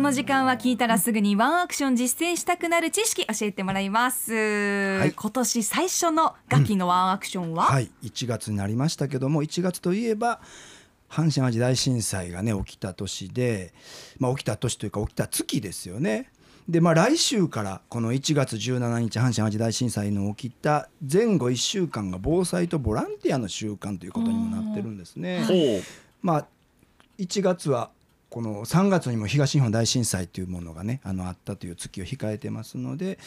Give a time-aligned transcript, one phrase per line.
[0.00, 4.32] この時間は聞いたらすぐにワンアクション実践したくなる知識教えてもらいます、
[5.04, 5.12] い。
[5.12, 7.90] 今年最初のガキのワンアクションは、はい。
[8.02, 10.40] 1月になりましたけども1月といえば
[11.10, 13.74] 阪神・淡路大震災がね起きた年で、
[14.18, 16.30] まあ、起きた年というか起きた月ですよね。
[16.66, 25.44] でまあ、来週からこの1月17日阪神・淡路大震災の起きた前後1週間が防災とボランティアの週間ということにもなってるんですね。
[26.22, 26.46] まあ、
[27.18, 27.90] 1月は
[28.30, 33.18] この3月にも東日本大震災というものがねあのあったという月を控えてますので、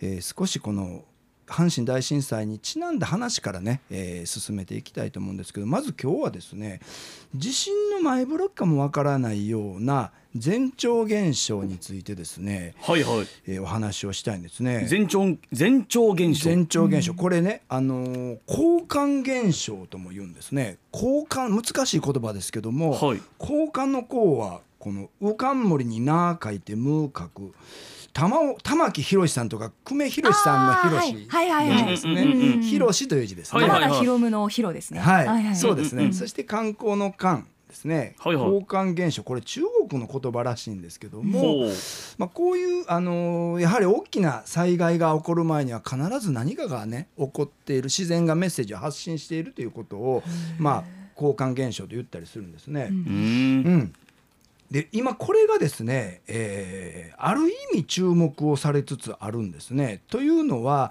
[0.00, 1.04] えー少しこの
[1.46, 6.80] 阪神大震災にちなんだ話からね、えー進めていきたいと思うんですけどまず今日はですね
[7.34, 13.26] 地震の前ブロックかもわからないような前兆現象についてですね、はいはい。
[13.46, 14.86] えーお話をしたいんですね。
[14.90, 16.48] 前兆前兆現象？
[16.54, 20.78] 前兆現象、これね、あのー交換現象とも言うんですね。
[20.90, 23.20] 交換難しい言葉ですけども、はい。
[23.38, 27.52] 交換の交はこのうかんもりにな書いてむ書く
[28.12, 31.26] 玉を玉木宏さんとか久米宏さんの宏はい。
[31.28, 31.90] はいはいはい。
[31.90, 32.62] ですね。
[32.62, 33.60] 宏という字ですね。
[33.62, 35.00] はい原田博夢の博ですね。
[35.00, 38.44] はい、そうですね、そして観光の観ですね、はいはい。
[38.44, 39.22] 交換現象。
[39.22, 41.70] これ中国の言葉らしいんですけども、
[42.18, 50.22] まあ、こういう、あのーやはり大きな災害が起こる前には必ず何かがね起こっている自然がメッセージを発信しているということを、
[50.58, 50.84] まあ、
[51.16, 52.88] 交換現象と言ったりするんですね。
[52.90, 53.92] うん
[54.72, 60.02] で今これがですね、えーある意味注目をされつつあるんですね。
[60.08, 60.90] というのは、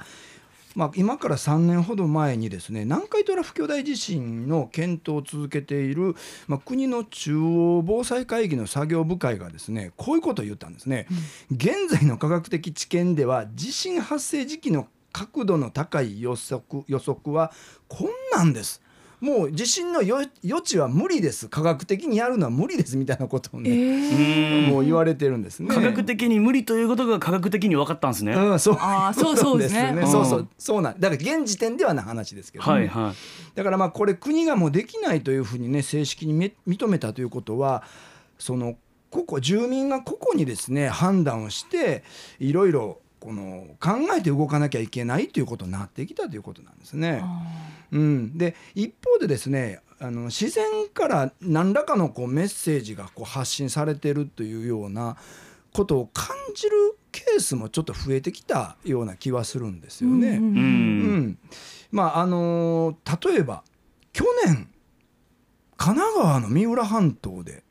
[0.75, 6.15] まあ、今から3年ほど前にですね南海トラフ巨大地震の検討を続けている、
[6.47, 11.05] まあ、国の中央防災会議の作業部会がですねこういうことを言ったんですね。
[11.51, 17.51] 現在の科学的知見では地震発生時期の角度の高い予測予測は
[17.89, 18.81] 困難です。
[19.21, 21.47] もう地震の余余地は無理です。
[21.47, 24.67] 科学的にやるのは無理ですみたいなことをえね、ー。
[24.67, 25.73] もう言われてるんですね。
[25.73, 28.33] 科学的に無理ということが科学的に分かったんですね。
[28.33, 28.77] うん、そう。
[28.79, 29.93] あーそうそうですね。
[29.93, 30.47] ことそうそう。
[30.57, 30.99] そうなん。
[30.99, 33.55] だから現時点ではな話ですけど、はいはい。
[33.55, 37.83] だからまあこれ国がもうできないというふうにね正式にめ認めたということは
[38.39, 38.75] その
[39.11, 42.03] 個々住民が個々にですね判断をして
[42.39, 47.23] いろいろこの考えて動かなきゃいけないということになってきたということなんですね。
[47.91, 55.17] うん、で一方でですねあの自然から何らかのこうメッセージがこう発信されてるというような
[55.71, 60.29] ことを感じるケースもちょっと増えてきたような気はするんですよね。
[60.29, 61.17] うんうんううん。
[61.27, 61.37] ん、
[61.91, 63.63] まああのー例えば
[64.13, 64.67] 去年
[65.77, 67.63] 神奈川の三浦半島で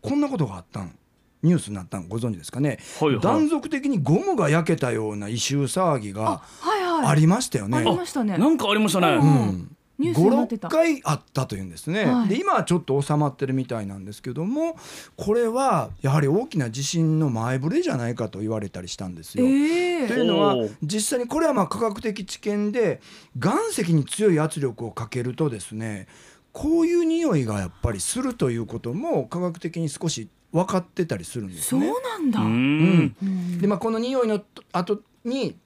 [0.00, 0.96] こんなことがあったん
[1.42, 3.20] ニュースになったのご存知ですかね、はいはい。
[3.20, 6.22] 断続的にゴムが焼けたような異臭騒ぎあが
[6.60, 7.06] はいはい。
[7.06, 7.78] ありましたよね。
[7.78, 8.38] ありましたね。
[8.38, 9.08] なんかありましたね。
[9.08, 9.24] ううん。
[9.24, 9.76] ん。
[9.98, 10.68] ニュースになってた。
[10.68, 12.28] 56回あったというんですね、はい。
[12.28, 14.76] で今はちょっと収まってるみたいなんですけども
[15.16, 20.04] これはやはり大きな地震の前触れじゃないかと言われたりしたんですえよ。
[20.04, 23.00] えというのは実際にこれはまあ科学的知見で
[23.42, 26.08] 岩石に強い圧力をかけるとですね
[26.52, 31.92] こういう匂いがやっぱりするということも科学的に少し分かってたりするんですそうね。
[32.02, 32.40] なんだ。
[32.40, 33.16] ううんん。
[33.22, 34.40] うんでまあこの匂いの
[34.72, 35.56] 後に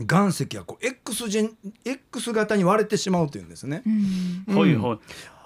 [0.00, 3.82] 岩石がこう X ジェン X 型に割れてしまうというんですね。
[4.48, 4.98] うんはいはい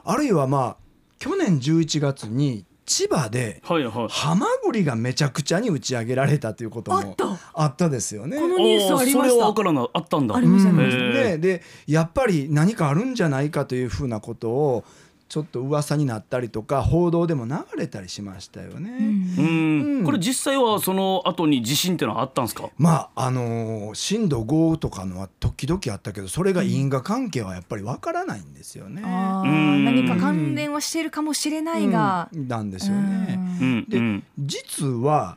[0.05, 0.77] あるいはまあ
[1.19, 4.09] 去年11月に千葉ではいはい。
[4.09, 8.39] ハマグリがめちゃくちゃに打ち上げられたということもあったあったですよね。
[8.39, 10.35] このニュースありましたそれは分からなあったんだ。
[10.37, 14.85] ありましたうんありましたへーででやっぱり何かあるんじゃないかというふうなことを
[15.29, 18.91] ちょっと噂になったりとか報道でも流れたりしましたよね。
[19.39, 20.05] ううんん。
[20.05, 22.71] これ実際はその後に地震ってのはあったんですか？
[22.79, 29.03] まああのー震度5とかのは時々あったけどそれが因果関係はやっぱりわからないんですよね。
[29.03, 33.39] うん何か関連はしているかもしれないが、うんなんですよね。
[33.61, 34.25] うんうんでうん。
[34.39, 35.37] 実は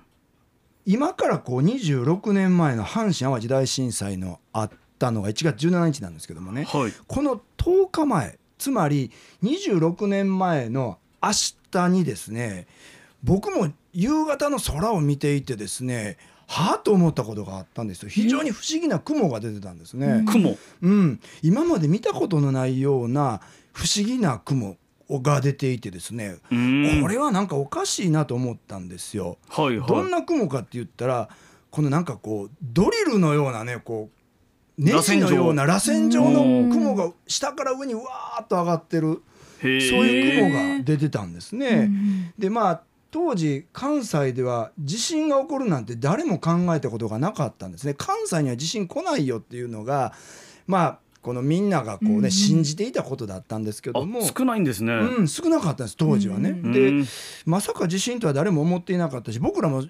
[0.85, 6.94] 今からこう26年前の阪神・淡路大震災のあったのが1月17日なんですけどもねはい。
[7.08, 9.09] この10日前つまり
[9.41, 11.29] 26年前の明
[11.72, 12.67] 日にですね
[13.23, 20.23] 僕も夕方の空を見ていてですねはあと思ったことがあったんですよ非常に不思議な雲が出てたんですね。
[20.28, 20.58] 雲。
[20.81, 23.41] うん、今まで見たことのないような
[23.73, 24.78] 不思議な雲
[25.09, 27.02] が出ていてですね、うん。
[27.02, 29.40] これはなんかおかしいなと思ったんですよ。
[29.49, 29.87] はいはい。
[29.87, 31.29] どんな雲かって言ったら
[31.72, 34.21] このなんかこうドリルのようなねこう
[34.78, 36.29] ネジのような螺旋状。
[36.29, 36.41] の
[36.73, 39.22] 雲が下から上にわーっと上がってる。
[39.62, 41.85] そういう雲が出てたんですうね。
[41.85, 42.34] ん。
[42.38, 42.82] でまあ
[43.12, 47.94] 当時関西では地震が起こるなんて誰も考えたことがなかったんですね。
[47.94, 50.14] 関西には地震来ないよっていうのが
[50.66, 54.94] まあこのみんながこうね、信じていたことだったんですけどもあ少ないんですね。
[54.94, 56.50] うん、少なかったんです当時はね。
[56.50, 57.06] うんでうん
[57.46, 59.84] まさか地震とは誰も思っていなかったし僕らも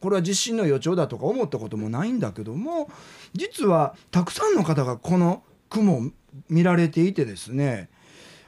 [0.00, 2.90] これは地震の予兆だとか思ったこともないんだけども
[3.34, 6.02] 実はたくさんの方がこの雲を
[6.48, 7.88] 見られていてですね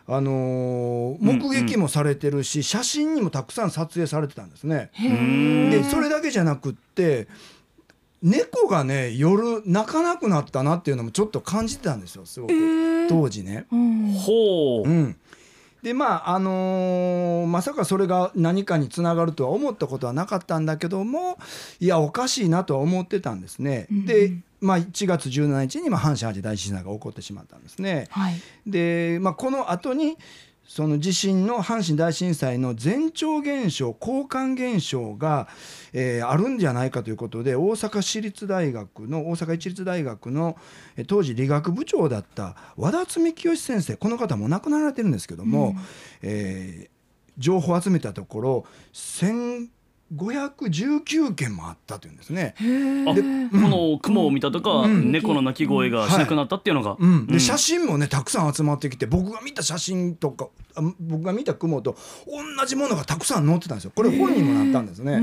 [0.06, 4.90] あのーうん目撃もされてるし、写真にもたくさん撮影されてたんですね。
[5.70, 7.28] でそれだけじゃなくって
[8.22, 13.66] 猫がね夜泣かなくなったなっていうのもちょっと感じてたんですよすごく、ー当時ね。
[13.72, 14.88] うんほう。
[14.88, 15.16] うん、
[15.82, 21.38] でまああのーまさかそれが何かにつながるとは思ったことはなかったんだけども
[21.80, 23.86] いやおかしいなとは思ってたんですね。
[23.90, 28.06] うんで、まあ、1月17日にまあ阪神・淡路大震災が起こってしまったんですね。
[28.10, 28.34] はい
[28.66, 30.18] で、まあ、この後に
[30.70, 35.48] その地震の阪神大震災の前兆現象交換現象が、
[35.92, 40.56] えーあるんじゃないかということで大阪市立大学の大阪市立大学の
[40.96, 45.74] えー当時理学部長だった和田摘清先生この方も亡くなられてるんですけども、
[46.22, 47.00] えー
[47.38, 48.64] 情報を集めたところ
[50.14, 52.54] 1519件もあったというんですね。
[52.58, 55.12] へえあこの雲を見たとか、うん。
[55.12, 57.40] 猫の鳴き声がしなくなったっていうのが、うん、でうん。
[57.40, 61.96] 写真もねたくさん集まってきて僕が見た写真とかあ僕が見た雲と
[62.26, 63.92] 同じものがたくさん載ってたんですよ。
[63.94, 65.20] これ本にもなったんですね。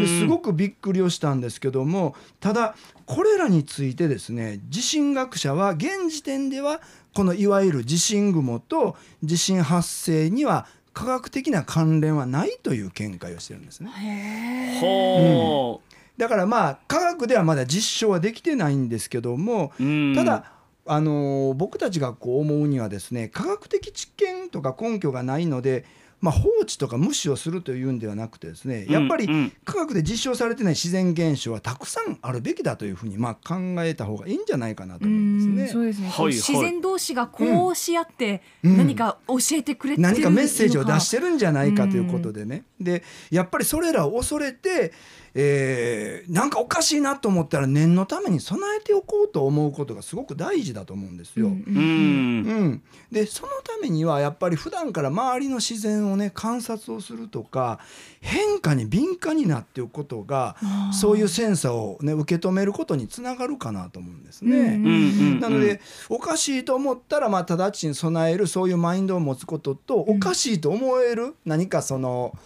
[0.00, 2.74] ですごくびっくりをしたんですけどもただ
[3.04, 6.80] これらについてですね地震学者は現時点では
[7.14, 13.90] このいわゆる地震雲と地震発生には科学的な関連はないという見解をしてるんですね。
[13.90, 15.80] へえほ
[16.16, 20.14] だからまあ科学ではまだ実証はできてないんですけどもう、うん。
[20.14, 20.52] ただ
[20.86, 25.84] あのー僕たちがこう思うにはですね科学的知見とか根拠がないので、
[26.20, 29.52] まあ、放置とか無視をするというんではなくてですねやっぱりうんうん。
[29.64, 35.53] 科学で実証されてない自然現象はたくさんあるべきだというふうにまあ考えた方がいいんじゃないかなと思うんですね。
[35.68, 38.76] そうですね、自然同士がこうし合ってうん。
[38.76, 44.92] 何か教えてくれてる何かメッセージを出してるるんじゃないかということでね、でやっぱりそれらを恐れて、
[45.34, 51.46] えーなんかおかしいなと思ったら念のために備えておこうと思うことがすごく大事だと思うんですよ。
[51.46, 57.80] うんうん、でそのためにはやっぱり普段から周りの自然をね観察をするとか
[58.20, 60.56] 変化に敏感になっておくことが
[60.92, 64.56] そういうセンサーを、ね、受け止めることにつながるかなと思うんですね。
[64.56, 64.64] うん。
[64.64, 68.64] うんうんなので、おかしいと思ったら、まあ、直ちに備えるそう。
[68.68, 72.36] いうマインドを持つことと、おかしいと思える何かその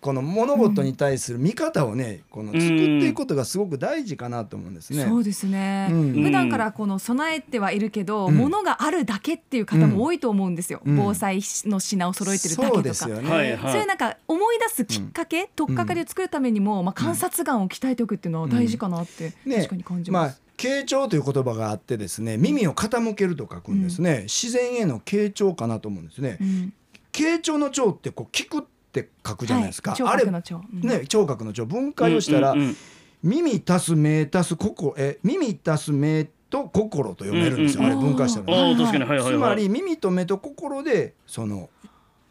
[0.00, 5.06] この物事に対する見方をねこの作っていくことがすごく大事かなと思うんですね。
[5.06, 6.12] そうですね、うん。
[6.24, 8.36] 普段からこの備えてはいるけど、うん。
[8.36, 10.96] 物があるだけっていう方も多いと思うんですよ、うん。
[10.96, 12.74] 防災の品を揃えてるだけとか。
[12.74, 13.30] そうですよね。
[13.30, 13.72] はいはい。
[13.72, 19.56] そういうなんか思い出すきっかけ、取っかかりを作るためにも、まあ、観察眼を鍛えておくっていうのは大事かなって、ね。
[19.56, 20.32] 確かに感じます。
[20.32, 26.72] まあ傾聴という言葉があってですね耳を傾けると書くんですね、自然への傾聴かなと思うんですね、うん。
[27.12, 28.62] 傾聴の聴ってこう聞くっ
[28.92, 30.60] て書くじゃないですか、はい、聴あれ覚の聴。
[30.70, 30.80] うん。
[30.86, 31.64] ね聴覚の聴。
[31.64, 32.76] 分解をしたら、うんうんうん
[33.20, 39.04] 耳足す目足す心え耳足す目と心と読めるんですよ、うんあれ分解したら、ああ確かに。
[39.04, 39.34] はいはいはい。
[39.34, 41.68] つまり耳と目と心でその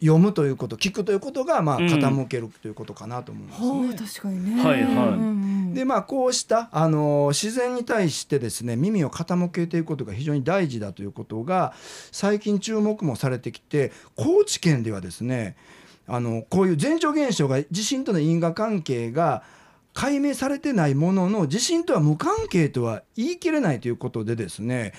[0.00, 4.08] 読むということ聞くということがまあうん傾けるということかなと思うんですね。
[4.08, 4.64] 確かにね。
[4.64, 11.72] はいはいうんうんでまあこうしたあの自然に対してですね耳を傾けていくことが非常に大事だということが
[12.10, 15.56] 最近注目もされてきて高知県ではですね
[16.06, 19.42] あのこういう前兆現象が地震との因果関係が
[19.92, 24.94] 解明されてないものの地震とは無関係とは言い切れないということでですね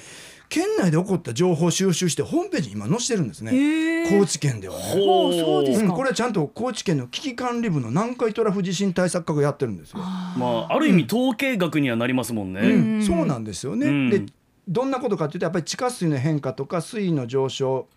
[0.50, 4.82] 県内で起こった情報を収集してホームページに今載せてるんですね高知県ではね。
[4.96, 5.86] ほうそうですか。
[5.86, 10.00] うん、これはちゃんと高知県の危機管理部の南海トラフ地震対策課がやってるんですよ。
[10.00, 12.62] まあある意味統計学にはなりますもんね。
[12.62, 13.88] うん、そうなんですよね。
[13.88, 14.25] うんで
[14.68, 17.88] どんなことかというとやっぱり地下水の変化とか水位の上昇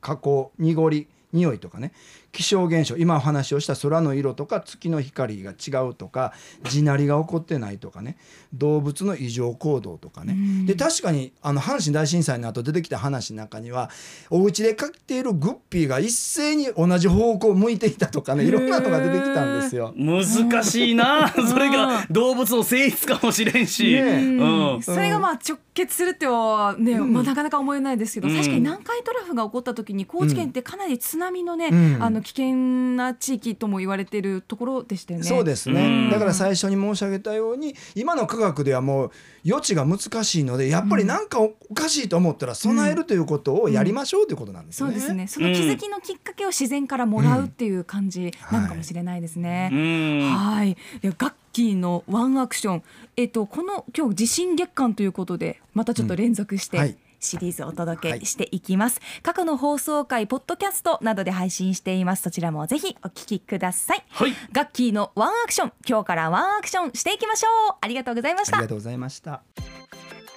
[0.00, 1.92] 下降濁り匂いとかね
[2.38, 8.16] 気象現象今お話をした空の色とか月の光が違うとか地鳴りが起こってないとかね
[8.54, 10.64] 動物の異常行動とかね、うん。
[10.64, 13.90] で確かにあの阪神大震災の後出てきた話の中には
[14.30, 19.92] お家で飼っているグッピーが一斉に同じ方向を向いていたとかねいろんなのが出てきたんですよ。
[19.96, 21.28] 難しいな。
[21.30, 24.82] それが動物の性質かもしれんし、ねうんうん。
[24.82, 27.12] それがまあ直結するってはね、うん。
[27.12, 28.36] まあ、なかなか思えないですけど、うん。
[28.36, 32.02] 確かに南海トラフが起こった時に高知県ってかなり津波のね、うん。
[32.02, 32.54] あの危険
[32.96, 35.26] な地域とも言われているところでしたよね。
[35.26, 39.10] そうですうんねだから最初に申し上げたように今の科学ではもう
[39.46, 44.90] 余地が難しいのでやっぱりなんかおかしいと思ったら備えるということをやりましょうということなんですね。
[44.90, 45.26] そうですね。
[45.26, 49.70] その気づきのきっかけを自然からもらうっていう感じなのかもしれないですね。
[49.72, 50.76] うんはい。
[51.00, 52.82] で、ガッキーのワンアクション、
[53.16, 62.22] えっとこの今日地震月間ということでまたちょっと連続して、うんはいシリーズお届けしていきます、過去の放送回ポッドキャストなどで配信しています。
[62.22, 64.04] そちらもぜひお聞きください。
[64.10, 64.32] はい。
[64.52, 65.72] ガッキーのワンアクション。
[65.88, 67.76] 今日からワンアクションしていきましょう。
[67.80, 68.58] ありがとうございました。
[68.58, 69.42] ありがとうございました。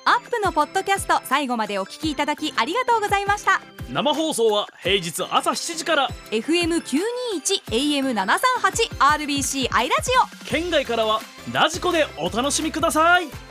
[0.03, 3.61] アップのポッドキャスト最後までお聞きいただきありがとうございました。
[3.91, 6.09] 生放送は平日朝7時から。
[6.31, 6.81] FM921
[7.69, 10.11] AM738 RBC アイラジ
[10.43, 10.45] オ。
[10.47, 11.21] 県外からは
[11.53, 13.50] ラジコでお楽しみください